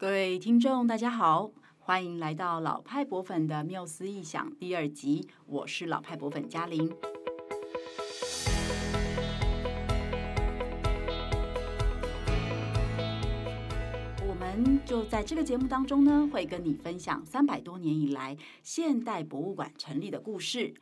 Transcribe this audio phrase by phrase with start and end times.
[0.00, 6.90] 各位听众，大家好，欢迎来到老派博粉的缪斯异想第二集，我是老派博粉嘉玲。
[14.26, 20.72] 我们就在这个节目当中呢，会跟你分享三百多年以来现代博物馆成立的故事。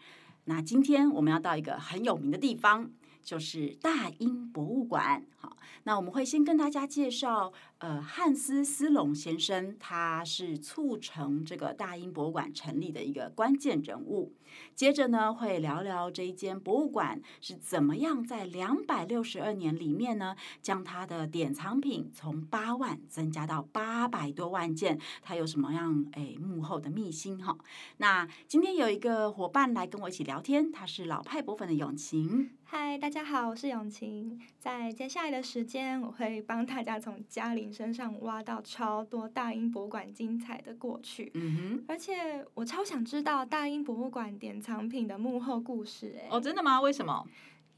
[0.44, 2.88] 那今天我们要到一个很有名的地方。
[3.28, 14.32] 就是大英博物馆，好，那我们会先跟大家介绍，呃，汉斯·斯隆先生，他是促成这个大英博物馆成立的一个关键人物。
[14.74, 27.58] 接着呢，会聊聊这一间博物馆是怎么样在两百六十二年里面呢，将它的典藏品从八万增加到八百多万件，它有什么样诶幕后的秘辛哈？
[27.98, 32.52] 那今天有一个伙伴来跟我一起聊天，他是老派博粉的永晴。
[32.70, 34.38] 嗨，大家好，我是永晴。
[34.58, 41.32] 在接下来的时间，我会帮大家从嘉玲身上挖到超多大英博物馆精彩的过去。
[41.32, 46.14] 嗯哼，而且我超想知道大英博物馆典藏品的幕后故事。
[46.20, 46.78] 哎，哦，真的吗？
[46.78, 47.26] 为什么？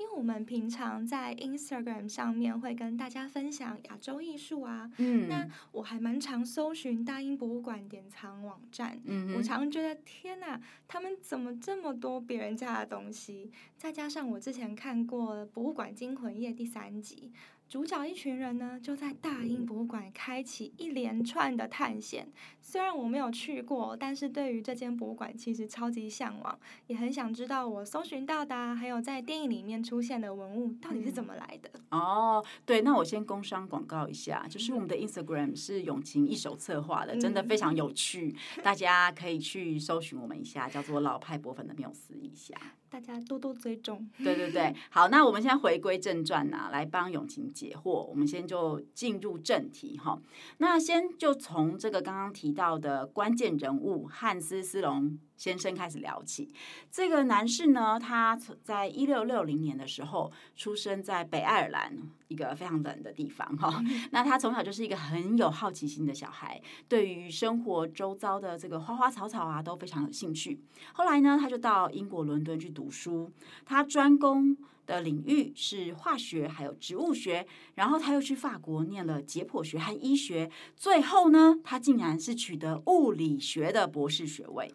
[0.00, 13.52] 因为我们平常在 Instagram 上面会跟大家分享亚洲艺术啊，嗯，那我还蛮常搜寻大英博物馆典藏网站，嗯，我常觉得天哪，他们怎么这么多别人家的东西？
[13.76, 17.30] 再加上我之前看过《博物馆惊魂夜》第三集。
[17.68, 22.26] 主角一群人呢，就在大英博物馆开启一连串的探险。
[22.70, 31.68] 虽然我没有去过，但是对于这间博物馆其实超级向往，也很想知道我搜寻到的，还有在电影里面出现的文物到底是怎么来的。
[31.90, 42.54] 哦，对，那我先工商广告一下，就是我们的 Instagram 是永晴一手策划的，真的非常有趣，嗯、大家可以去搜寻我们一下，叫做老派博粉的缪斯一下。
[42.88, 44.10] 大家多多追踪。
[44.18, 48.04] 对对对，好，那我们现在回归正传呐、啊，来帮永晴解惑。
[48.04, 50.20] 我们先就进入正题哈。
[50.58, 55.18] 那先就从这个刚刚提到到的关键人物汉斯·斯隆。
[55.40, 56.52] 先生开始聊起。
[56.90, 61.96] 这个男士呢，他在一六六零年的时候出生在北爱尔兰
[62.28, 63.82] 一个非常冷的地方哈。
[64.10, 70.60] 那他从小就是一个很有好奇心的小孩，对于生活周遭的这个花花草草啊都非常有兴趣。
[70.92, 73.32] 后来呢，他就到英国伦敦去读书，
[73.64, 74.54] 他专攻
[74.84, 84.74] 的领域是化学还有植物学，然后他又去法国念了解剖学和医学，最后呢，他竟然是取得物理学的博士学位。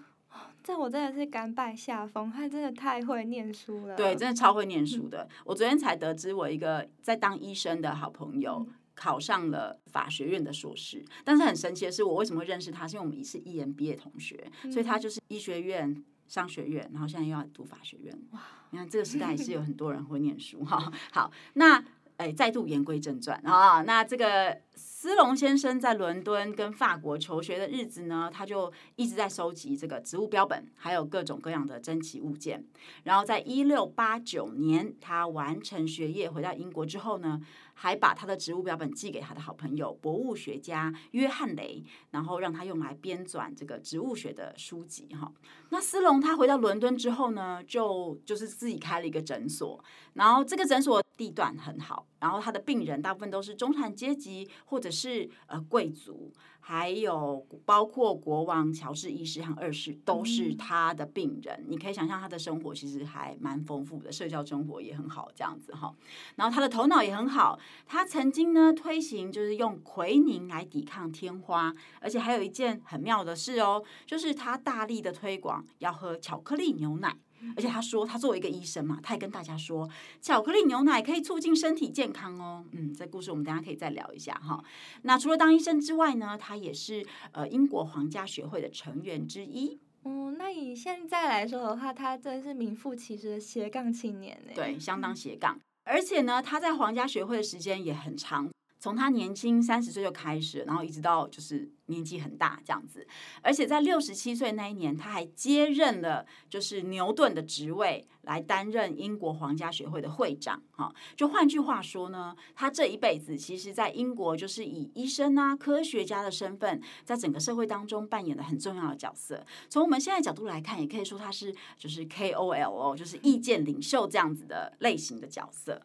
[0.66, 3.96] 这我真的是甘拜下风，他真的太会念书了。
[3.96, 5.30] 对，真的超会念书的。
[5.44, 11.06] 我昨天才得知，我一个在当医生的好朋友考上了法学院的硕士。
[11.24, 12.88] 但是很神奇的是，我为什么会认识他？
[12.88, 16.04] 是因为我们是 EMBA 同学，所以他就是医学院。
[16.28, 18.12] 商学院，然后现在又要读法学院。
[18.32, 20.92] 哇，你看这个时代是有很多人会念书哈。
[21.14, 21.80] 好，那
[22.18, 24.62] 哎，再度言归正传啊，那这个。
[24.78, 32.66] 斯隆先生在伦敦跟法国求学的日子呢，他就一直在收集这个植物标本，还有各种各样的珍奇物件。
[33.04, 37.40] 然后在一六八九年，他完成学业回到英国之后呢，
[37.76, 45.08] 还把他的植物标本寄给他的好朋友博物学家约翰雷，然后让他用来编纂这个植物学的书籍。
[45.14, 45.32] 哈，
[45.70, 49.82] 那斯隆他回到伦敦之后呢，就就是自己开了一个诊所，
[50.14, 61.56] 然后这个诊所地段很好，然后他的病人大部分都是中产阶级或者是呃贵族，还有包括国王乔治一世和二世都是他的病人。
[61.60, 65.96] 嗯、你可以想象他的生活其实还蛮丰富的，社交生活也很好，这样子哈。
[66.36, 77.16] 然后他的头脑也很好，他曾经呢推行就是用奎宁来抵抗天花，而且还有一件很妙的事哦，就是他大力的推广要喝巧克力牛奶。
[77.56, 79.90] 而且他说，他作为一个医生嘛，他也跟大家说，
[80.22, 82.66] 巧克力牛奶可以促进身体健康哦。
[82.72, 84.64] 嗯，这故事我们等下可以再聊一下哈。
[85.04, 89.80] 那除了当医生之外呢，他也是呃英国皇家学会的成员之一。
[90.04, 94.52] 嗯，那以现在来说的话，他真是名副其实的斜杠青年呢。
[94.54, 95.60] 对，相当斜杠。
[95.84, 98.50] 而且呢，他在皇家学会的时间也很长。
[98.80, 103.08] 从他年轻三十岁就开始，然后一直到就是年纪很大这样子，
[103.42, 110.62] 而且在六十七岁那一年，他还接任了就是牛顿的职位，来担任英国皇家学会的会长。
[110.72, 119.44] 哈，就换句话说呢，他这一辈子其实在英国就是以医生啊、科学家的身份，在整个社会当中扮演了很重要的角色。
[119.70, 125.82] 从我们现在角度来看，也可以说他是就是 KOL 哦，就是意见领袖这样子的类型的角色。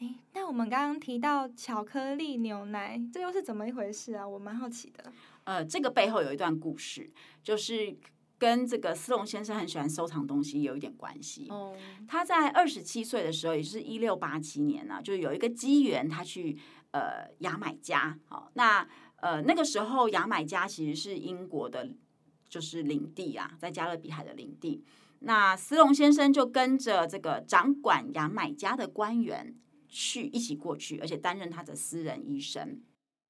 [0.00, 4.26] 诶，那我们刚刚提到巧克力牛奶，这又是怎么一回事啊？
[4.26, 5.12] 我蛮好奇的。
[5.44, 7.10] 呃，这个背后有一段故事，
[7.42, 7.96] 就是
[8.38, 11.48] 跟这个斯隆先生很喜欢收藏东西有一点关系。
[11.50, 11.76] 哦，
[12.08, 16.58] 他在二十七岁的时候，也就是一六八七年呢，就有一个机缘，他去
[16.92, 18.18] 呃牙买加。
[18.26, 18.86] 好，那。
[19.18, 21.88] 呃，那个时候牙买加其实是英国的，
[22.46, 24.84] 就是领地啊，在加勒比海的领地。
[25.20, 29.54] 那斯隆先生就跟着这个掌管牙买加的官员
[29.94, 32.82] 去一起过去，而且担任他的私人医生。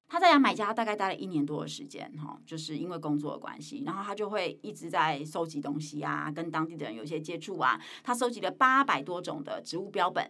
[0.07, 7.79] 他在牙买加大概待了一年多的时间，哈，就是因为工作的关系，然后他就会一直在收集东西啊，跟当地的人有一些接触啊。
[8.03, 10.23] 他收集了八百多种的植物标本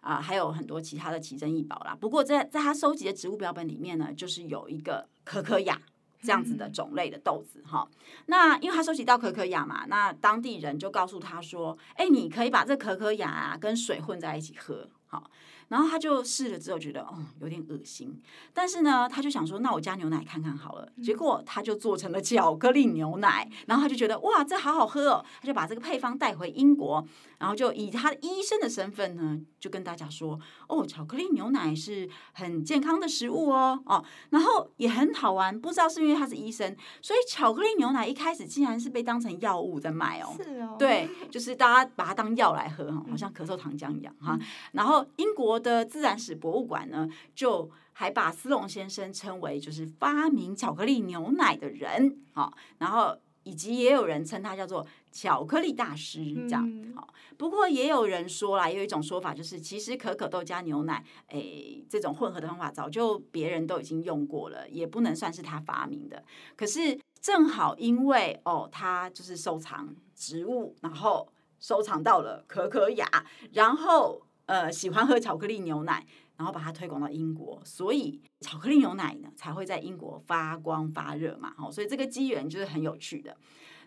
[0.00, 1.96] 啊、呃，还有很多其他的奇珍异宝啦。
[2.00, 5.80] 不过在在他收集的植物标本里面呢，就是有一个可可亚
[6.20, 7.88] 这样子的种类的豆子，哈。
[8.26, 15.30] 那因为他收集到可可亚嘛，那当地人就告诉他说：“哎，你可以把这可可亚啊跟水混在一起喝，好。”
[15.70, 18.20] 然后他就试了之后觉得哦有点恶心，
[18.52, 27.06] 但是呢他就想说，那我加牛奶看看好了，结果他就做成了巧克力牛奶，然后他就觉得哇这好好喝哦，他就把这个配方带回英国，
[27.38, 44.36] 然后就以他的医生的身份呢就跟大家说哦巧克力牛奶是很健康的食物哦哦，然后也很好玩，不知道是因为他是医生，所以巧克力牛奶一开始竟然是被当成药物在卖哦，是哦，对，就是大家把它当药来喝哈，好像咳嗽糖浆一样哈，
[44.72, 57.12] 然后英国的自然史博物馆呢，就还把斯隆先生称为就是发明巧克力牛奶的人，好，然后以及也有人称他叫做巧克力大师，这样好。
[57.36, 66.22] 不过也有人说啦，有一种说法就是，其实可可豆加牛奶，诶，这种混合的方法早就别人都已经用过了，也不能算是他发明的。
[66.56, 71.28] 可是正好因为哦，他就是收藏植物，然后
[71.58, 73.06] 收藏到了可可雅，
[73.52, 74.22] 然后。
[74.50, 76.04] 呃，喜欢喝巧克力牛奶，
[76.36, 81.54] 然后把它推广到英国，所以巧克力牛奶呢才会在英国发光发热嘛。
[81.56, 83.36] 好，所以这个机缘就是很有趣的。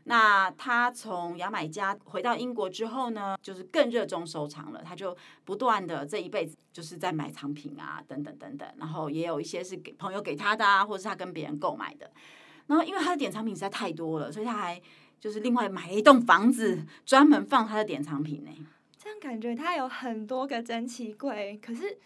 [0.05, 4.81] 那他从牙买加回到英国之后呢，就是更热衷收藏了。
[4.81, 5.13] 他就
[5.43, 8.65] 不断的这一辈子就是在买藏品啊，等等等等。
[8.77, 12.09] 然后也有一些是给朋友给他的啊，或者是他跟别人购买的。
[12.67, 14.81] 然后因为他的典藏品实在太多了，所以他还
[15.19, 18.51] 就是另外买一栋房子，专门放他的典藏品呢。
[19.03, 21.97] 这样感觉他有很多个珍奇柜，可是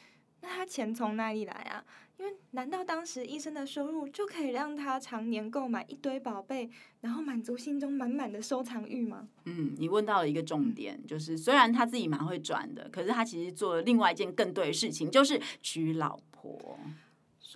[0.41, 1.85] 那他钱从哪里来啊？
[2.17, 6.67] 因为难道当时医生的收入就可以让他常年购买一堆宝贝，
[7.01, 9.27] 然后满足心中满满的收藏欲吗？
[9.45, 16.79] 嗯，你问到了一个重点，就是虽然他自己蛮会赚的，可是他其实做了另外一件更对的事情，就是娶老婆。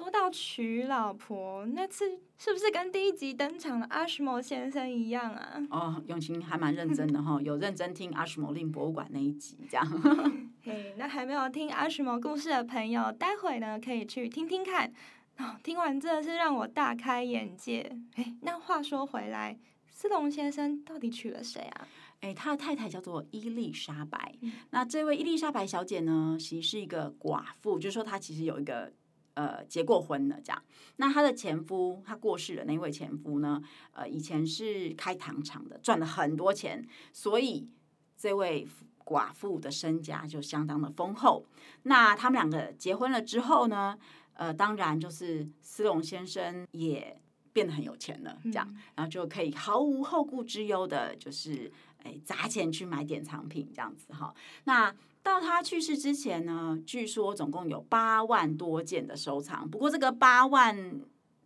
[0.01, 5.63] 说到娶老婆，那次是不是跟第一集登场的阿什莫先生一样啊？
[5.69, 9.85] 哦，永晴还蛮认真的哈，有认真听阿什莫令博物馆那一集这样。
[10.63, 14.91] 嘿，那还没有听阿什莫故事的朋友，待会呢可以去听听看。
[15.37, 17.95] 哦，听完真的是让我大开眼界。
[18.15, 19.55] 哎，那话说回来，
[19.87, 21.87] 斯隆先生到底娶了谁啊？
[22.21, 24.33] 哎，他的太太叫做伊丽莎白。
[24.71, 28.91] 那这位伊丽莎白小姐呢，其实是一个寡妇，就是说她其实有一个。
[29.33, 30.63] 呃，结过婚了这样。
[30.97, 32.65] 那她的前夫，他过世的。
[32.65, 33.61] 那位前夫呢？
[33.93, 37.69] 呃，以前是开糖厂的，赚了很多钱，所以
[38.17, 38.67] 这位
[39.03, 41.45] 寡妇的身家就相当的丰厚。
[41.83, 43.97] 那他们两个结婚了之后呢？
[44.33, 47.21] 呃，当然就是斯隆先生也
[47.53, 51.71] 变得很有钱了，这样，然后就可以毫无后顾之忧的，就是
[52.03, 54.33] 哎砸钱去买典藏品这样子哈。
[54.63, 54.91] 那
[55.23, 59.69] 到他去世之前呢，据说总共有八万多件的收藏。
[59.69, 61.01] 不过这个八万。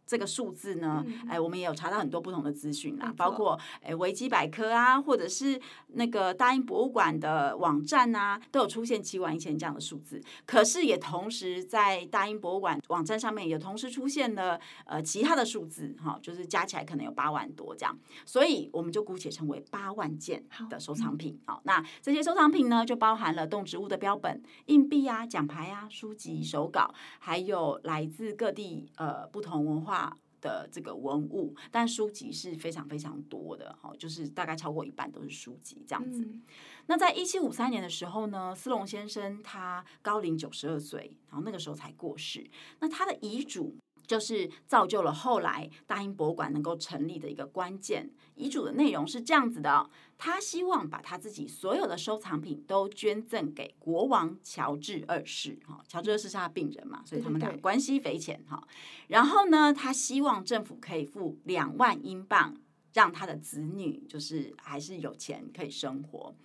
[0.06, 5.60] 这个数字呢，哎，我们也有查到很多不同的资讯啦，包括哎维基百科啊，或者是
[5.94, 10.22] 那个大英博物馆的网站啊，都有出现七万一千这样的数字。
[10.46, 17.98] 可是也同时在大英博物馆网站上面也同时出现了呃其他的数字，哈，就是加起来可能有八万多这样。
[18.26, 21.40] 所以我们就姑且称为八万件的收藏品。
[21.48, 29.95] 好，那这些收藏品呢，就包含了动植物的标本、硬币啊、奖牌啊、书籍、手稿，还有来自各地呃不同文化。
[30.42, 36.22] 的这个文物，但书籍是非常非常多的，哈，就是大概超过一半都是书籍这样子。
[36.24, 36.42] 嗯、
[36.88, 42.50] 那在一七五三年的时候呢，斯隆先生他高龄九十二岁，然后那个时候才过世。
[42.80, 43.76] 那他的遗嘱。
[44.08, 48.10] 就是造就了后来大英博物馆能够成立的一个关键。
[48.36, 55.58] 遗嘱的内容是这样子的哦，他希望把他自己所有的收藏品都捐赠给国王乔治二世。
[55.66, 58.62] 哈，乔治二世是他病人嘛，所以他们俩关系匪浅哈。
[59.08, 62.58] 然后呢，他希望政府可以付两万英镑，
[62.94, 66.36] 让他的子女就是还是有钱可以生活。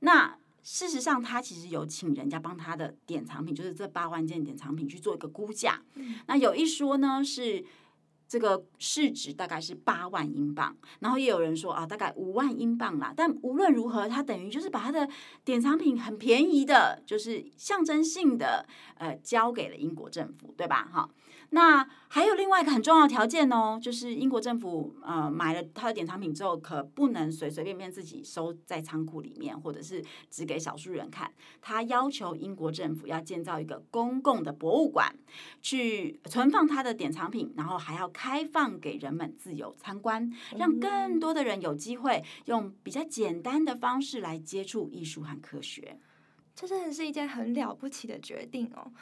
[0.00, 5.82] 那事实上，他其实有请人家帮他的典藏品，就是这八万件典藏品去做一个估价。
[5.94, 7.64] 嗯、那有一说呢，是
[8.28, 13.12] 这个市值大概是八万英镑，然后也有人说啊，大概五万英镑啦。
[13.16, 15.08] 但无论如何，他等于就是把他的
[15.44, 20.88] 典藏品很便宜的，就是象征性的呃交给了英国政府，对吧？
[20.92, 21.10] 哈。
[21.52, 31.32] 那还有另外一个很重要的条件哦，就是英国政府呃买了他的典藏品之后，可不能随随便便自己收在仓库里面，或者是只给少数人看。
[31.60, 35.12] 他要求英国政府要建造一个公共的博物馆，
[35.60, 45.98] 去存放他的典藏品，然后还要开放给人们自由参观，让更多的人有机会用比较简单的方式来接触艺术和科学。
[46.54, 48.92] 这真的是一件很了不起的决定哦。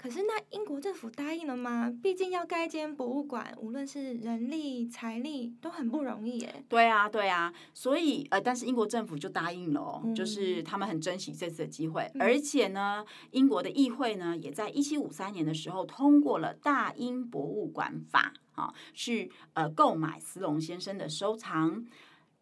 [0.00, 1.92] 可是，那英国政府答应了吗？
[2.00, 6.64] 毕竟要盖一间博物馆，无论是人力、财力都很不容易耶。
[6.68, 21.84] 对啊，对啊，所以呃，但是英国政府就答应了哦，嗯、就是他们很珍惜这次的机会，嗯、而且呢，英国的议会呢，也在一七五三年的时候通过了《大英博物馆法》啊，去呃购买斯隆先生的收藏，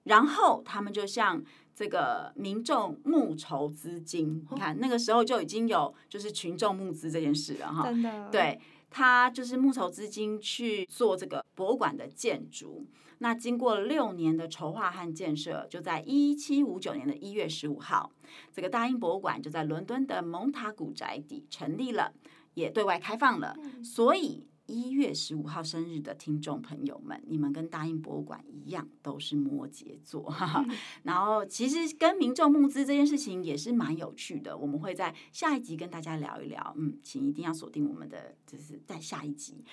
[0.04, 1.42] 然后他们就像。
[1.78, 7.84] 这个民众募筹资金，你看那个时候就已经有就是群众募资这件事了哈。
[7.84, 12.86] 真的，对，他就是募筹资金去做这个博物馆的建筑。
[13.18, 18.10] 那经过六年的筹划和建设，就在一七五九年的一月十五号，
[18.50, 22.10] 这个大英博物馆就在伦敦的蒙塔古宅邸成立了，
[22.54, 23.54] 也对外开放了。
[23.62, 24.46] 嗯、所以。
[24.66, 30.22] 一月十五号生日的听众朋友们，你们跟大英博物馆一样，都是摩羯座。
[30.24, 30.66] 哈哈。
[31.04, 34.56] 然后，其实跟民众募资这件事情也是蛮有趣的。
[34.56, 36.74] 我们会在下一集跟大家聊一聊。
[36.76, 39.64] 嗯，请一定要锁定我们的，就是在下一集。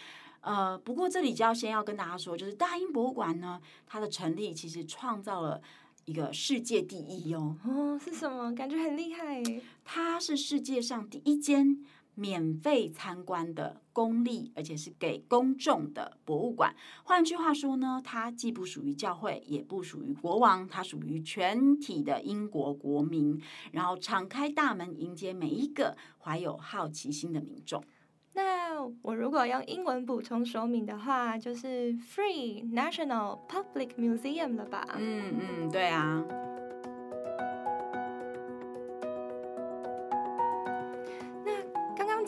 [0.41, 5.61] 呃，不过这里就要先要跟大家说，就是大英博物馆呢，它的成立其实创造了
[6.05, 7.55] 一个世界第一哟。
[7.65, 8.53] 哦，是什么？
[8.53, 9.41] 感觉很厉害。
[9.83, 11.83] 它是世界上第一间。
[12.15, 16.75] 免费参观的公立，而且是给公众的博物馆。
[17.03, 23.41] 换句话说呢，它既不属于教会，也不属于国王，它属于全体的英国国民，
[23.71, 27.83] 然后敞开大门迎接每一个怀有好奇心的民众。
[28.35, 34.83] 那我如果用英文补充说明的话，就是 Free National Public Museum 了吧？
[34.97, 36.25] 嗯嗯，对啊。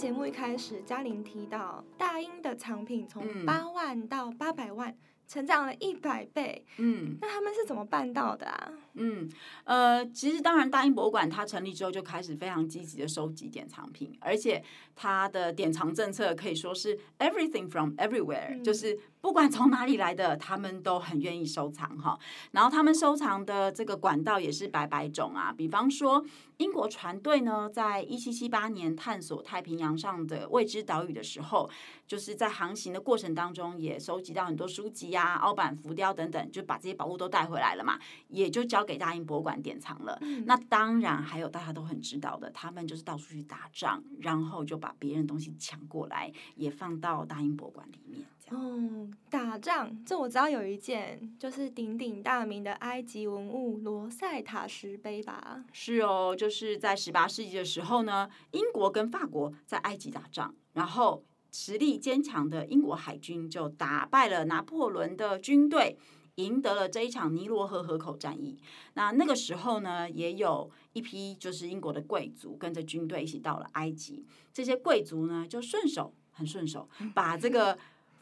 [0.05, 4.97] 节目一开始，嘉玲提到大英的藏品从八万到八百万，嗯、
[5.27, 6.63] 成长了一百倍。
[6.77, 8.71] 嗯，那他们是怎么办到的啊？
[8.93, 9.27] 嗯，
[9.63, 14.63] 呃，其实当然，大英博物馆它成立之后就开始非常积极的收集典藏品，而且
[14.95, 18.99] 它的典藏政策可以说是 everything from everywhere，嗯、就是。
[19.25, 22.15] 不管从哪里来的，他们都很愿意收藏哈。
[22.51, 25.51] 然后他们收藏的这个管道也是百百种啊。
[25.51, 26.23] 比方说，
[26.57, 31.69] 英国船队呢，在一七七八年探索太平洋上的未知岛屿的时候，
[32.07, 40.17] 就是在航行的过程当中，也收集到很多书籍啊、凹版浮雕等等，就把这些宝物都带回来了嘛，也就交给大英博物馆典藏了。
[40.21, 48.25] 嗯、那当然还有大家都很知道的，他们就是到处去打仗，然后就把别人东西抢过来，也放到大英博物馆里面。
[48.51, 55.65] 哦，打仗，这我知道有一件，就是鼎鼎大名的埃及文物罗塞塔石碑吧？
[55.73, 65.97] 是哦，就是在十八世纪的时候呢，英国跟法国在埃及打仗，然后实力坚强的英国海军就打败了拿破仑的军队，
[66.35, 68.57] 赢得了这一场尼罗河河口战役。
[68.93, 77.77] 那那个时候呢，也有一批就是英国的贵族跟着军队一起到了埃及，这些贵族呢就顺手很顺手 把这个。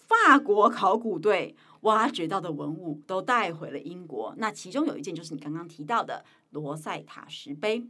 [0.06, 7.86] 法国考古队挖掘到的文物都带回了英国，那其中有一件就是你刚刚提到的罗塞塔石碑。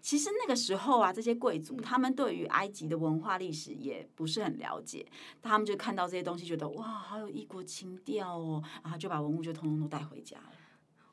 [0.00, 5.06] 其实那个时候啊，这些贵族他们对于埃及的文化历史也不是很了解，
[5.42, 10.52] 他们就看到这些东西，觉得哇，好有异国情调哦，然后就把文物就通通都带回家了。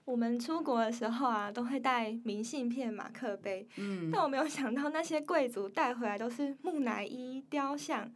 [0.04, 8.12] 我们出国的时候啊，都会带明信片、马克杯，嗯，但我没有想到那些贵族带回来都是木乃伊雕像。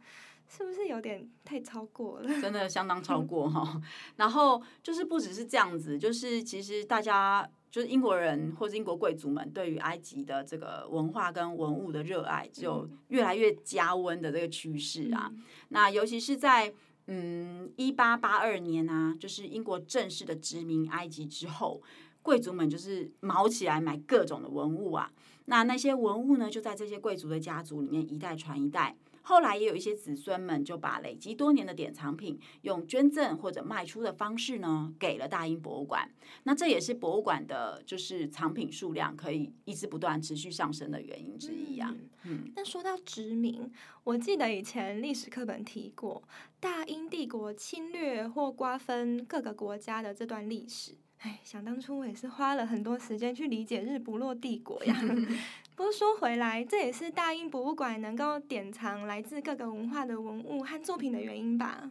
[0.50, 2.40] 是不是有点太超过了？
[2.40, 3.80] 真的 相当超过哈。
[4.16, 15.30] 然后就是不只是这样子，就是其实大家就是英国人或者英国贵族们对于埃及的这个文化跟文物的热爱，就越来越加温的这个趋势啊。
[15.32, 16.74] 嗯、那尤其是在
[17.06, 21.80] 嗯一八八二年啊，就是英国正式的殖民埃及之后，
[22.22, 25.12] 贵族们就是卯起来买各种的文物啊。
[25.46, 28.96] 那那些文物呢，就在这些贵族的家族里面一代传一代。
[29.30, 36.10] 后来也有一些子孙们就把累积多年的典藏品用捐赠或者卖出的方式呢，给了大英博物馆。
[36.42, 41.94] 那这也是博物馆的，就是藏品数量可以一直不断持续上升的原因之一啊。
[42.24, 43.70] 嗯，那说到殖民，
[44.02, 46.20] 我记得以前历史课本提过，
[46.58, 50.96] 大英帝国侵略或瓜分各个国家的这段历史。
[51.18, 55.00] 哎，想当初我也是花了很多时间去理解日不落帝国呀。
[55.80, 61.90] 不过说回来，这也是大英博物馆能够典藏来自各个文化的文物和作品的原因吧。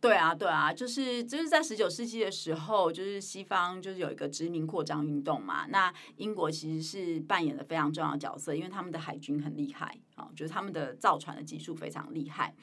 [0.00, 5.66] 对啊，对啊，就是就是在十九世纪的时候，就是西方就是有一个殖民扩张运动嘛。
[5.70, 12.54] 那英国其实是扮演了非常重要的角色，因为他们的海军很厉害啊，就是他们的造船的技术非常厉害。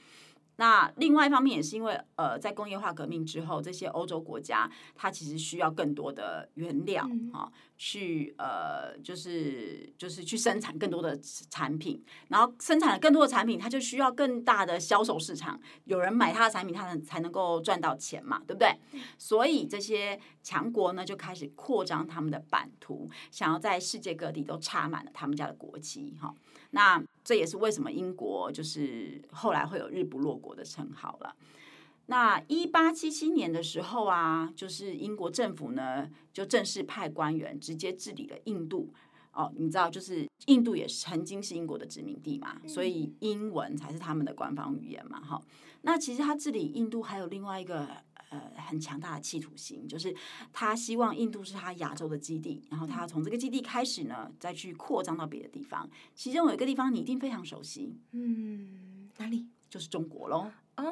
[0.58, 11.20] 那另外一方面也是因为，呃，在工业化革命之后，这些欧洲国家它其实需要更多的原料啊，去呃，就是就是去生产更多的
[11.50, 18.78] 产品，然后生产了更多的产品，它就需要更大的销售市场，有人买它的产品，它才能够赚到钱嘛，对不对？
[19.18, 26.34] 所以这些强国呢，就开始扩张他们的版图，想要在世界各地都插满了他们家的国旗，哈。
[26.76, 31.36] 那这也是为什么英国就是后来会有日不落国的称号了。
[32.08, 38.92] 那一八七七年的时候啊，就是英国政府呢就正式派官员直接治理了印度。
[39.32, 45.22] 哦，你知道，就是印度也曾经是英国的殖民地嘛，所以英文才是他们的官方语言嘛。
[45.22, 45.42] 哈，
[45.84, 47.88] 那其实他治理印度还有另外一个。
[48.34, 50.16] 呃，很强大的企图心，就是
[50.52, 55.88] 他希望印度是他亚洲的基地，然后他从这个基地开始呢，再去扩张到别的地方。
[56.16, 59.46] 其中有一个地方你一定非常熟悉，嗯，哪里？
[59.70, 60.52] 就是中国喽。
[60.78, 60.84] 哦。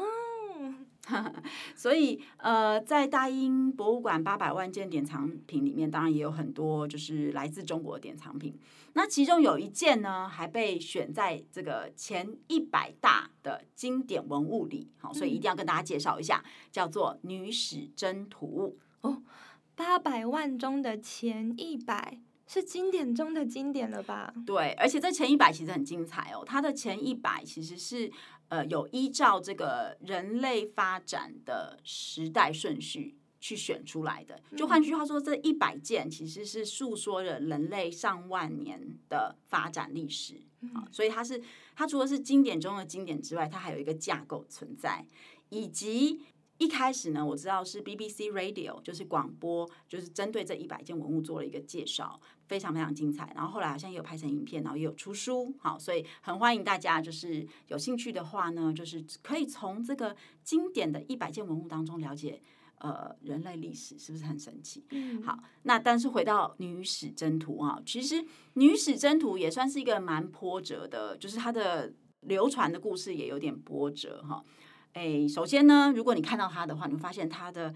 [1.76, 8.58] 所以，呃，在大英博物馆八百万件典藏品里面，当然也有很多就是来自中国的典藏品。
[8.94, 14.92] 那其中有一件呢，还被选在这个前一百大的经典文物里。
[15.00, 18.78] 好，所以一定要跟大家介绍一下，叫做《女史箴图》
[19.08, 19.24] 哦。
[19.76, 24.34] 八百万中的前一百是经典中的经典了吧？
[24.46, 26.44] 对，而且这前一百其实很精彩哦。
[26.46, 28.12] 它的前一百其实是。
[28.52, 34.42] 呃，有依照这个人类发展的时代顺序去选出来的。
[34.58, 40.42] 就换句话说，这一百件其实是诉说着人类上万年的发展历史
[40.74, 40.84] 啊。
[40.92, 41.42] 所以它是
[41.74, 45.06] 它除了是经典中的经典之外，它还有一个架构存在，
[45.50, 46.20] 以及。
[46.62, 53.34] 一开始呢，我知道是 BBC Radio，就是广播，就是针对这一百件文物做了一个介绍，非常非常精彩。
[53.36, 62.40] 然后后来好像也有拍成影片，然后也有出书，好，所以很欢迎大家，就是有兴趣的话呢，就是可以从这个经典的一百件文物当中了解，
[62.78, 64.86] 呃，人类历史是不是很神奇？
[64.92, 74.46] 嗯，好，那但是回到女史箴图啊，其实女史箴图也算是一个蛮波折的，就是它的流传的故事也有点波折哈。
[74.94, 77.74] 哎，首先呢，如果你看到它的话，你会发现它的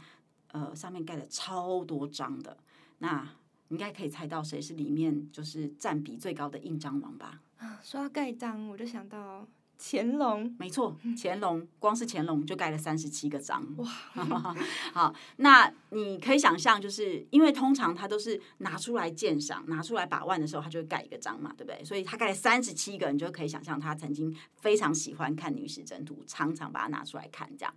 [0.52, 2.58] 呃上面盖了超多章的，
[3.00, 3.28] 那
[3.70, 7.42] 应该可以猜到谁是里面就是占比最高的印章王吧？
[7.58, 9.48] 啊，说到盖章，我就想到。
[9.78, 13.64] 乾隆，没错，乾隆光是乾隆就盖了三十七个章。
[13.78, 13.86] 哇，
[14.94, 21.84] 好，那你可以想象，就是因为通常他都是拿出来鉴赏、拿出来把玩的时候，他就会盖一个章嘛，对不对？
[21.84, 27.50] 所以他盖了三十七个，你就可以想象他曾经非常喜欢看《女史箴图》，常常把它拿出来看。
[27.58, 27.74] 这样，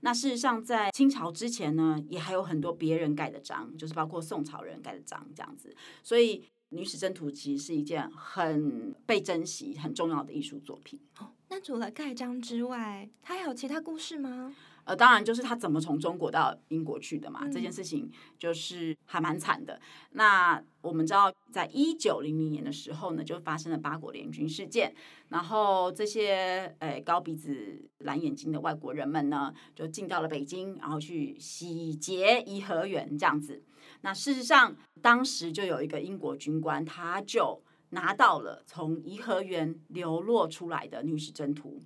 [0.00, 5.74] 那事实上在清朝之前呢，也还有很多别人盖的章，就是包括宋朝人盖的章这样子。
[6.02, 6.38] 所以，
[6.70, 10.98] 《女史箴图》其实是一件很被珍惜、很重要的艺术作品。
[11.18, 14.54] 哦那除了盖章之外，它还有其他故事吗？
[14.84, 19.80] 呃，当然就是他怎么从中国到英国去的嘛，嗯、这件事情就是还蛮惨的。
[20.12, 24.94] 那我们知道，在一九零零年的时候呢，就发生了八国联军事件，
[25.28, 33.62] 然后这些呃高鼻子蓝眼睛的外国人们呢，就进到了北京，然后去洗劫颐和园这样子。
[34.02, 37.62] 那事实上，当时就有一个英国军官，他就。
[37.92, 41.82] 拿到了从颐和园流落出来的女史箴图，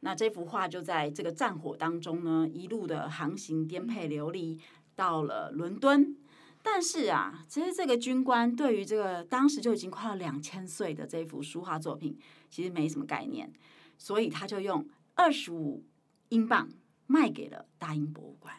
[0.00, 4.60] 那这幅画就在这个战火当中呢，一路的航行颠沛流离
[4.94, 6.14] 到了伦敦。
[6.62, 12.18] 但是啊，其实这个军官对于这个当时就已经快要两千岁的这幅书画作品，
[12.50, 13.50] 其实没什么概念，
[13.96, 15.82] 所以他就用二十五
[16.28, 16.68] 英镑
[17.06, 18.56] 卖给了大英博物馆。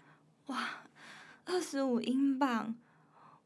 [0.47, 0.81] 哇，
[1.52, 2.74] 二十五英镑！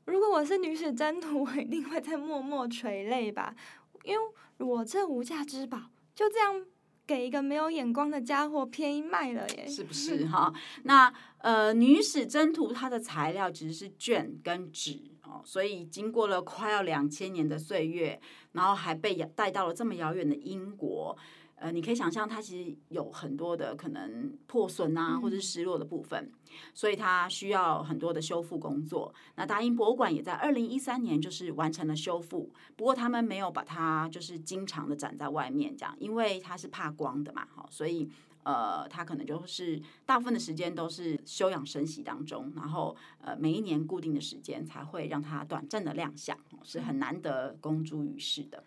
[0.06, 3.56] 如果我是女史箴图， 我一定会在默默垂泪吧，
[4.04, 4.24] 因为
[4.60, 6.64] 我这无价之宝就这样
[7.08, 10.54] 给一个没有眼光的家伙便宜卖了耶，是不是哈？
[10.84, 21.18] 那呃，女史箴图它的材料其实是绢跟纸哦，所以经过了快要两千年的岁月，然后还被带到了这么遥远的英国。
[21.56, 26.32] 呃，你可以想象，它其实有很多的可能破损啊，或者是失落的部分，嗯、
[26.74, 29.14] 所以它需要很多的修复工作。
[29.36, 38.10] 那大英博物馆也在二零一三年就是完成了修复，不过他们没有把它就是经常的展在外面这样，因为它是怕光的嘛，好，所以
[38.44, 48.64] 呃，他可能就是大部分的时间都是休养生息当中，然后呃，每一年固定的时间才会让他短暂的亮相，是很难得公诸于世的。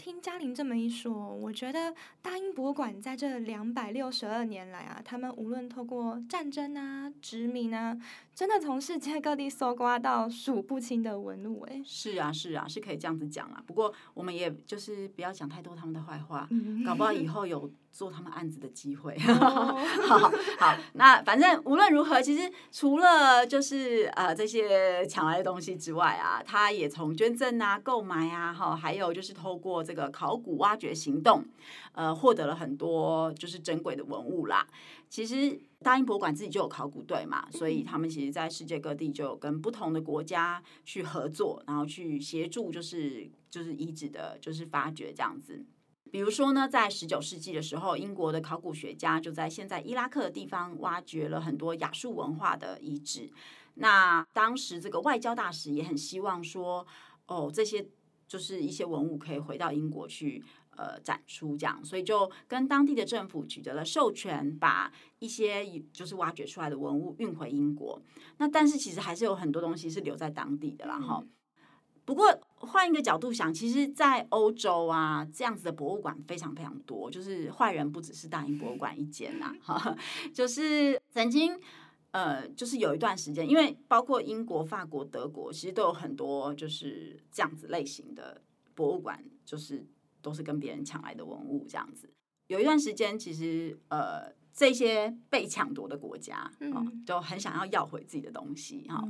[0.00, 7.94] 听嘉玲这么一说，我觉得大英博物馆在这两百六十二年来啊，他们无论透过战争啊、殖民啊，
[8.34, 11.66] 真的从世界各地搜刮到数不清的文物。
[11.68, 13.62] 哎，是啊，是啊，是可以这样子讲啊。
[13.66, 16.48] 不过我们也就是不要讲太多他们的坏话，
[16.86, 19.18] 搞不好以后有做他们案子的机会。
[19.20, 31.44] 好好，那反正无论如何，其实除了就是呃这些抢来的东西之外啊，他也从捐赠啊、购买啊，哈，还有就是透过这个考古挖掘行动，
[31.94, 34.64] 呃，获得了很多就是珍贵的文物啦。
[35.08, 45.66] 其实大英博物馆自己就有考古队嘛，所以他们其实在世界各地就有跟不同的国家去合作，然后去协助就是就是遗址的，就是发掘这样子。
[46.12, 53.28] 比如说呢，在十九世纪的时候，英国的考古学家就在现在伊拉克的地方挖掘了很多亚述文化的遗址。
[53.74, 56.86] 那当时这个外交大使也很希望说，
[57.26, 57.88] 哦，这些。
[58.30, 60.40] 就是一些文物可以回到英国去
[60.76, 68.00] 呃展出这样，所以就跟当地的政府取得了授权，把一些就是挖掘出来的文物运回英国。
[68.38, 71.20] 那但是其实还是有很多东西是留在当地的啦哈。
[72.04, 79.96] 不过换一个角度想，其实，在欧洲啊这样子的博物馆非常非常多，就是坏人不只是大英博物馆一间呐哈，
[80.32, 81.58] 就是曾经。
[82.12, 88.42] 呃，就是有一段时间，因为包括英国、法国、德国，其实都有很多就是这样子类型的
[88.74, 89.86] 博物馆，就是
[90.20, 92.10] 都是跟别人抢来的文物这样子。
[92.48, 99.00] 有一段时间，其实呃，这些被抢夺的国家，嗯，就很想要要回自己的东西哈。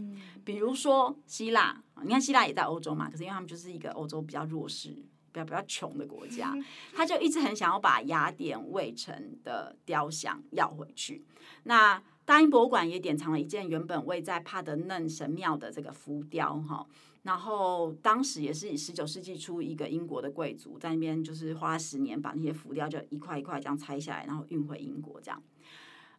[0.44, 4.90] 比如说希腊，你看希腊也在欧洲嘛，可是因为他们就是一个欧洲比较弱势、
[5.32, 6.54] 比较比较穷的国家，
[6.94, 11.24] 他就一直很想要把雅典卫城的雕像要回去。
[11.62, 16.86] 那大英博物馆也典藏了一件原本位在帕德嫩神庙的这个浮雕，哈，
[17.24, 25.42] 然后当时也是以十九世纪初一个英国的贵族在那边就是花十年把那些浮雕就一块一块这样拆下来，然后运回英国这样，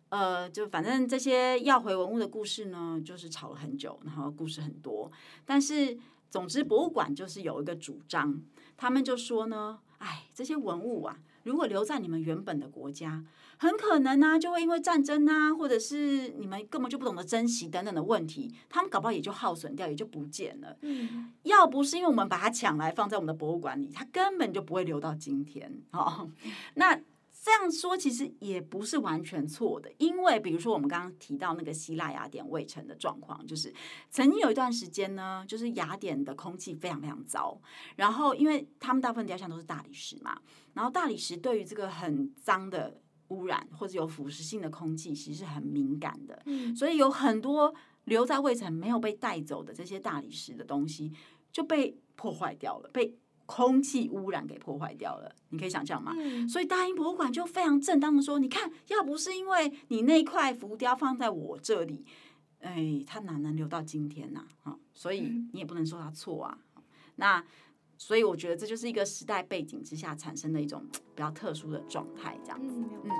[0.10, 5.10] 呃，就反正这些要回文物的故事呢，就是吵了很久，然后故事很多，
[5.46, 5.98] 但是
[6.30, 8.38] 总之博物馆就是有一个主张，
[8.76, 11.18] 他们就说呢，哎，这些文物啊。
[11.44, 13.24] 如果留在你们原本的国家，
[13.58, 20.76] 很可能呢、啊，就会因为战争啊，或者是你们根本就不懂得珍惜等等的问题，他们搞不好也就耗损掉，也就不见了。
[20.82, 25.82] 嗯，要不是因为我们把它抢来放在我们的博物馆里，它根本就不会留到今天。
[25.92, 26.30] 哦，
[26.76, 27.00] 那。
[27.44, 33.74] 这样说其实也不是完全错的，因为比如说我们刚刚提到那个希腊雅典卫城的状况，就是
[34.12, 37.60] 曾经有一段时间呢，就是雅典的空气非常非常糟，
[37.96, 40.40] 然后因为他们大部分雕像都是大理石嘛，
[40.76, 46.44] 然后大理石对于这个很脏的污染或者有腐蚀性的空气其实是很敏感的，
[46.76, 47.74] 所以有很多
[48.04, 51.12] 留在卫城没有被带走的这些大理石的东西
[51.52, 53.18] 就被破坏掉了，被。
[53.54, 56.14] 空气污染给破坏掉了，你可以想象吗？
[56.18, 62.06] 嗯、所以大英博物馆就非常正当的说：“你看，要不是因为你那块浮雕放在我这里，
[62.62, 64.72] 哎，它哪能留到今天呢、啊？
[64.72, 65.20] 啊，所以
[65.52, 66.58] 你也不能说它错啊。
[67.18, 67.44] 那
[67.98, 72.74] 所以我觉得这就是一个时代背景之下产生的一种比较特殊的状态，这样子。
[73.04, 73.12] 嗯。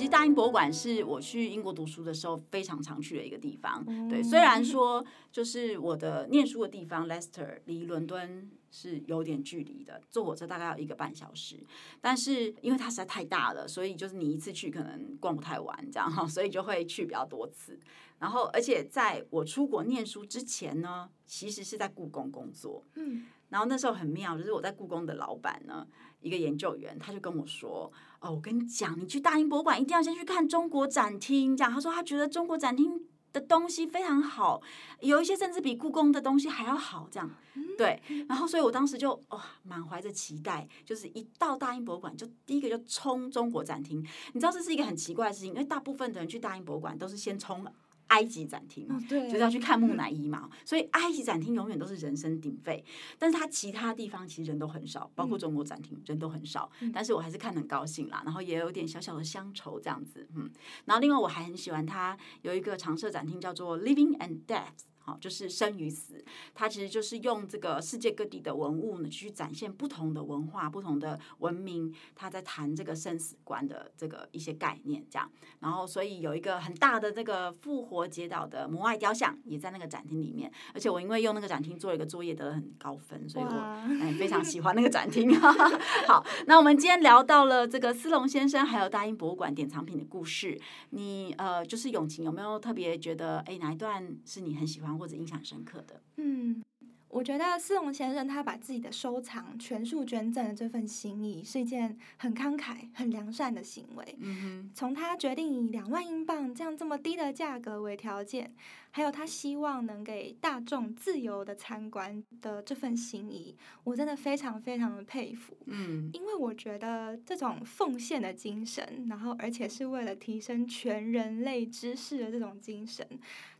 [0.00, 3.84] 其实大英博物馆是我去英国读书的时候非常常去的一个地方。
[4.08, 11.62] 对，虽然说就是我的念书的地方 Leicester 离伦敦是有点距离的，坐火车大概要一个半小时。
[12.00, 17.78] 但是因为它实在太大了，所以就是你一次去可能逛不太完，这样哈，所以就会去比较多次。
[18.18, 22.82] 然后，而且在我出国念书之前呢，其实是在故宫工作。
[22.94, 25.86] 嗯，然后那时候很妙，就是我在故宫的老板呢，
[26.22, 27.92] 一个研究员，他就跟我说。
[28.20, 31.56] 哦，我跟你讲，你去大英博物馆一定要先去看中国展厅。
[31.56, 33.00] 这样，他说他觉得中国展厅
[33.32, 34.60] 的东西非常好，
[35.00, 37.08] 有一些甚至比故宫的东西还要好。
[37.10, 37.30] 这样，
[37.78, 38.02] 对。
[38.28, 44.04] 然后，所以我当时就哇，满怀着期待，就是一到大英博物馆，就第一个就冲中国展厅。
[44.32, 47.72] 你知道这是一个很奇怪的事情，因为大部分的人去大英博物馆都是先冲了。
[48.10, 52.84] 埃及展厅，就是要去看木乃伊嘛，所以埃及展厅永远都是人声鼎沸。
[53.18, 56.70] 但是它其他地方其实人都很少，包括中国展厅人都很少。
[56.92, 60.50] 但是我还是看得很高兴啦，然后也有点小小的乡愁这样子，嗯。
[60.84, 66.22] 然后另外我还很喜欢它有一个常设展厅叫做 Living and Death，好，就是生与死，
[66.54, 75.30] 它其实就是用这个世界各地的文物呢，去展现不同的文化、不同的文明，他在谈这个生死观的这个一些概念，这样。
[75.60, 80.52] 然后，所以有一个很大的这个复活节岛的摩艾雕像，也在那个展厅里面。
[80.74, 85.34] 而且我因为用那个展厅做了一个作业，得了很高分，所以我哎非常喜欢那个展厅。
[86.06, 90.60] 好，那我们今天聊到了这个斯隆先生还有大英博物馆典藏品的故事，
[90.90, 94.90] 你呃就是永晴有没有特别觉得哎哪一段是你很喜欢？
[95.00, 96.62] 或者印象深刻的，嗯，
[97.08, 104.16] 我觉得斯隆先生他把自己的收藏全数捐赠的这份心意，是一件很慷慨、很良善的行为。
[104.20, 108.54] 嗯哼，从他决定以两万英镑这样这么低的价格为条件。
[108.92, 115.56] 还有他希望能给大众自由的参观的这份心意，我真的非常非常的佩服。
[115.66, 123.06] 嗯，因为我觉得这种奉献的精神，然后而且是为了提升全人类知识的这种精神，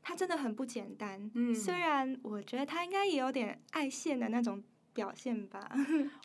[0.02, 1.30] 它真的很不简单。
[1.34, 4.62] 嗯，虽然我觉得他应该也有点爱现的那种。
[4.92, 5.70] 表现吧，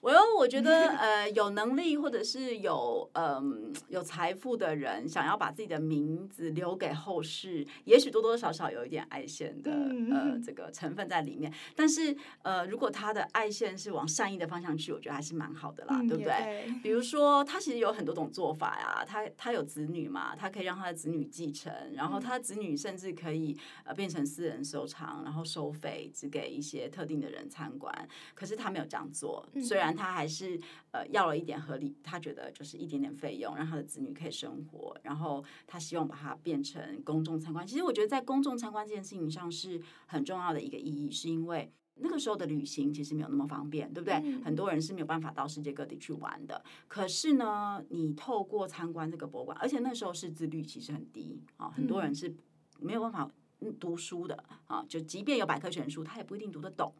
[0.01, 9.71] 我有，我觉得呃，有能力或者是有嗯、呃、有财富的人，想要把自己的名字留给后世，也许多多少少有一点爱线的
[10.11, 11.53] 呃这个成分在里面。
[11.75, 16.25] 但是呃，如果他的爱线是往善意的方向去，我觉得还是蛮好的啦，对不对？
[16.25, 16.73] 对。
[16.81, 27.93] 比如说，他其实有很多种做法呀，他他有子女嘛，他可以让他的子女继承，然后他的子女甚至可以呃变成私人收藏，然后收费只给一些特定的人参观。
[28.33, 28.54] 可是。
[28.55, 30.59] 他没有这样做，虽然他还是
[30.91, 37.65] 呃要了一点合理，他觉得就是一点点费用，让他的子女可以生活，然后他希望把它变成公众参观。
[37.65, 44.19] 其实我觉得在公众参观这件事情上是很重要的一个意义，是因为那个时候的旅行其实没有那么方便，对不对？
[44.43, 46.61] 很多人是没有办法到世界各地去玩的。
[46.87, 52.35] 可是呢，你透过参观这个博物馆，而且那时候识字率其实很低啊，很多人是
[52.79, 53.31] 没有办法
[53.79, 56.93] 读书的啊，就即便有百科全书，他也不一定读得懂。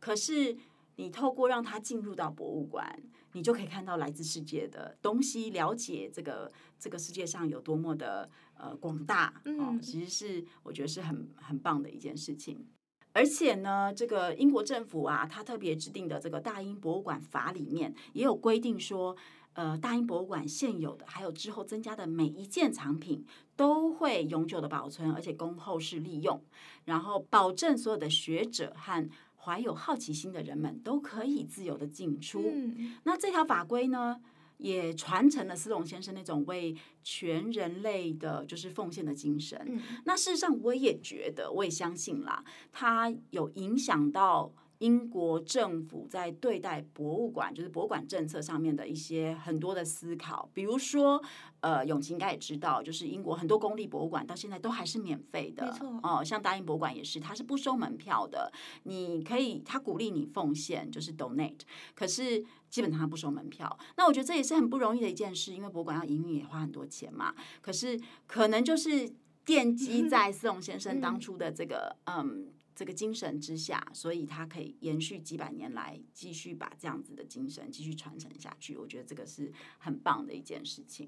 [0.00, 0.56] 可是
[1.00, 9.32] 你透过让他进入到博物馆，你就可以看到来自世界的东西，了解这个这个世界上有多么的呃广大。
[9.46, 12.66] 哦，其实是我觉得是很很棒的一件事情。
[13.12, 19.16] 而且呢，这个英国政府啊，它特别制定的这个大英博物馆法里面也有规定说，
[19.54, 23.24] 呃，大英博物馆现有的还有之后增加的每一件藏品
[23.56, 26.40] 都会永久的保存，而且供后世利用，
[26.84, 29.08] 然后保证所有的学者和
[29.42, 32.42] 怀有好奇心的人们都可以自由的进出。
[32.54, 34.20] 嗯、那这条法规呢，
[34.58, 39.58] 也传承了斯隆先生那种为全人类的，就是奉献的精神。
[39.66, 44.52] 嗯、那事实上，我也觉得，我也相信啦，他有影响到。
[44.80, 51.22] 英国政府在对待博物馆，就是博物馆政策上面的一些很多的思考，比如说，
[51.60, 58.50] 呃，永琪应该也知道，就是英国很多公立博物馆到现在都还是免费的，没错，哦、呃，像大英博物馆也是，它是不收门票的，
[58.84, 61.60] 你可以，它鼓励你奉献，就是 donate，
[61.94, 63.78] 可是基本上它不收门票。
[63.98, 67.34] 那我觉得这也是很不容易的一件事，因为博物馆要营运也花很多钱嘛。
[67.60, 69.12] 可是可能就是
[69.44, 72.16] 奠基在 斯隆先生当初的这个，嗯。
[72.26, 78.74] 嗯这个精神之下，所以他可以延续几百年来，继续把这样子的精神继续传承下去。
[78.74, 81.06] 我觉得这个是很棒的一件事情。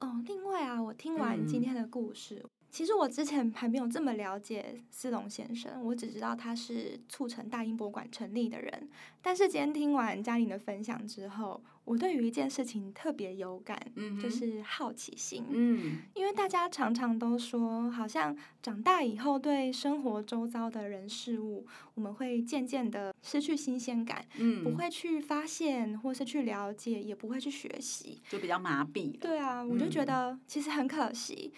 [0.00, 2.42] 哦，另外啊，我听完今天的故事。
[2.42, 8.88] 嗯其实我之前还没有这么了解斯隆先生，我只知道他是促成大英博物馆成立的人。
[9.20, 15.44] 但是今天听完嘉玲的分享之后，我对于一件事情特别有感，嗯、就是好奇心。
[15.50, 29.18] 嗯，因为大家常常都说，好像长大以后对生活周遭的人事物，我们会渐渐的失去新鲜感，嗯，不会去发现或是去了解，也不会去学习，就比较麻痹。
[29.18, 31.52] 对啊，我就觉得其实很可惜。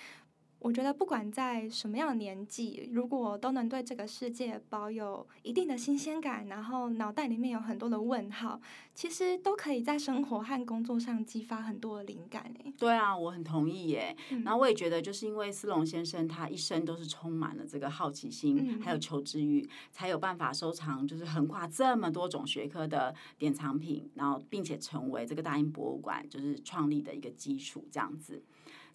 [0.63, 8.61] 我觉得不管在什么样的年纪，如果都能对这个世界保有一定的新鲜感，然后脑袋里面有很多的问号，
[8.95, 12.45] 其实都可以在生活和工作上激发很多的灵感。
[12.63, 14.17] 诶，对啊，我很同意耶。
[14.31, 28.41] 嗯、然后我也觉得，就是因为斯隆先生他一生都是充满了这个好奇心，嗯、还有求知欲，才有办法收藏就是横跨这么多种学科的典藏品，然后并且成为这个大英博物馆就是创立的一个基础，这样子。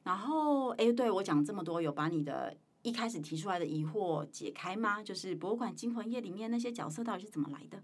[0.08, 5.04] 然后，哎，对，我讲这么多，有把你的一开始提出来的疑惑解开吗？
[5.04, 7.84] 就是博物馆惊魂夜里面那些角色到底是怎么来的？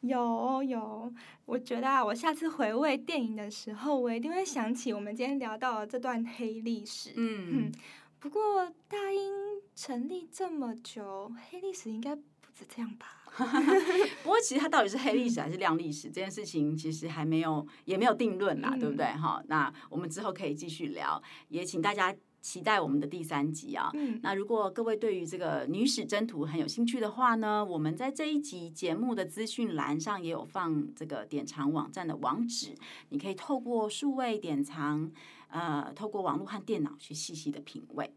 [0.00, 1.12] 有有，
[1.44, 7.12] 我觉得啊，我下次回味电影的时候，我一定会想起我们今天聊到的这段黑历史。
[7.16, 7.72] 嗯嗯。
[8.18, 9.30] 不过大英
[9.74, 12.16] 成立这么久，黑历史应该
[12.52, 13.06] 不止这样吧？
[14.22, 19.06] 不过，其实它到底是黑历史还是亮历史，这件事情其实还没有，也没有定论啦，对不对？
[19.06, 23.90] 哈，那我们之后可以继续聊，也请大家期待我们的第三集啊。
[23.94, 32.74] 嗯，那如果各位对于这个女史箴图很有兴趣的话呢，我们在这一集节目的资讯栏上也有放这个典藏网站的网址，
[33.08, 35.10] 你可以透过数位典藏，
[35.48, 38.12] 呃，透过网络和电脑去细细的品味。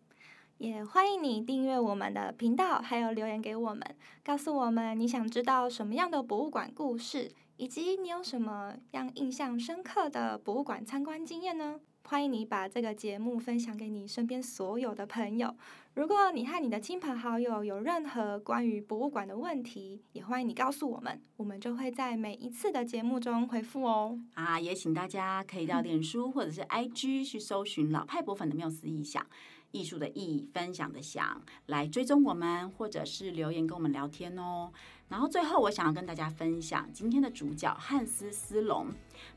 [0.58, 3.84] 也欢迎你订阅我们的频道，还有留言给我们，
[4.24, 11.80] 告诉我们你想知道什么样的博物馆故事，以及你有什么样印象深刻的博物馆参观经验呢？
[12.08, 15.54] 欢迎你把这个节目分享给你身边所有的朋友。
[15.96, 24.20] 如果你和你的亲朋好友有任何关于博物馆的问题，也欢迎你告诉我们，我们就会在每一次的节目中回复哦。
[24.36, 29.26] 啊，也请大家可以到脸书或者是 IG 去搜寻“老派博粉”的缪斯意象。
[29.76, 34.72] 艺术的艺，分享的享，来追踪我们，或者是留言跟我们聊天哦。
[35.10, 38.88] 然后最后，我想要跟大家分享今天的主角汉斯·斯隆，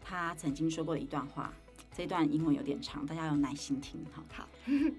[0.01, 1.53] 他曾经说过的一段话。
[1.93, 4.23] 这段英文有点长，大家要耐心听哈。
[4.33, 4.49] 好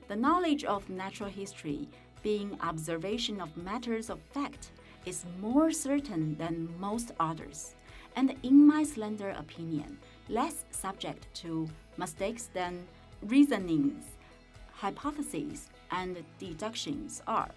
[0.07, 1.87] ，The knowledge of natural history,
[2.21, 4.71] being observation of matters of fact,
[5.05, 7.69] is more certain than most others,
[8.15, 9.95] and in my slender opinion,
[10.27, 12.83] less subject to mistakes than
[13.21, 14.03] reasonings.
[14.78, 17.50] Hypotheses and deductions are.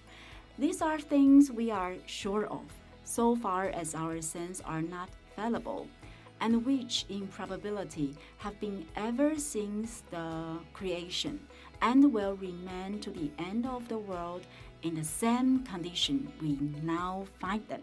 [0.57, 2.65] These are things we are sure of,
[3.03, 5.87] so far as our senses are not fallible,
[6.39, 11.39] and which in probability have been ever since the creation,
[11.81, 14.43] and will remain to the end of the world
[14.83, 17.81] in the same condition we now find them.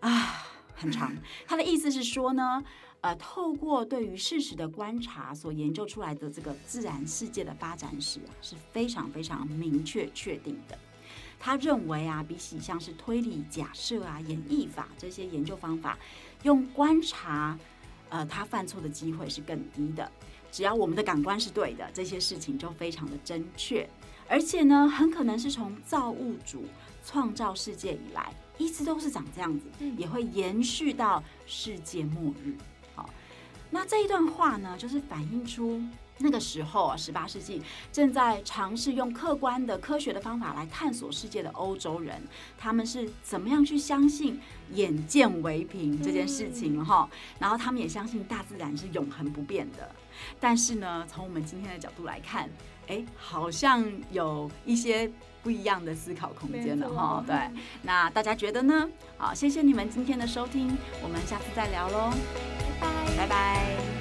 [0.00, 1.16] 啊，很长。
[1.46, 2.64] 他的意思是说呢。
[3.05, 10.75] 呃，透过对于事实的观察所研究出来的这个自然世界的发展史啊，是非常非常明确确定的。
[11.39, 15.99] 他认为啊，比起像是推理、假设啊、演绎法这些研究方法，
[16.41, 17.55] 用观察，
[18.09, 20.11] 呃，他犯错的机会是更低的。
[20.51, 23.87] 只要我们的感官是对的，这些事情就非常的真确。
[24.27, 26.63] 而且呢，很可能是从造物主
[27.05, 32.55] 创造世界以来，一直都是长这样子，也会延续到世界末日。
[33.71, 35.81] 那这一段话呢，就是反映出
[36.19, 42.21] 那个时候啊，十八世纪正在尝试用客观的科学的方法来探索世界的欧洲人，
[42.57, 44.39] 他们是怎么样去相信
[44.71, 47.09] 眼见为凭这件事情哈？
[47.37, 49.91] 然后他们也相信大自然是永恒不变的。
[50.39, 52.49] 但是呢，从我们今天的角度来看，
[52.87, 55.11] 哎，好像有一些
[55.43, 57.21] 不一样的思考空间了哈。
[57.27, 57.35] 对，
[57.81, 58.89] 那大家觉得呢？
[59.17, 62.94] 好，谢谢你们今天的收听，我们下次再聊喽。
[63.15, 63.94] 拜拜。